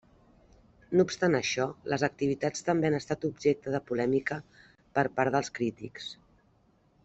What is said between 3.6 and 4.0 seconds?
de